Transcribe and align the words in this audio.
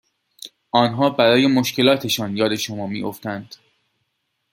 آنها 0.71 1.09
برای 1.09 1.47
مشکلاتشان 1.47 2.37
یاد 2.37 2.55
شما 2.55 2.87
می 2.87 3.03
افتند، 3.03 3.55